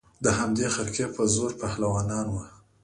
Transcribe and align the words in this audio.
د 0.23 0.25
همدې 0.39 0.65
خرقې 0.75 1.05
په 1.15 1.23
زور 1.35 1.51
پهلوانان 1.61 2.25
وه 2.29 2.45